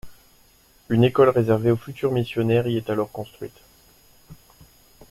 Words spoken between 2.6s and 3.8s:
y est alors construite.